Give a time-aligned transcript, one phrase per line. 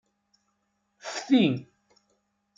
[1.13, 1.45] Fti.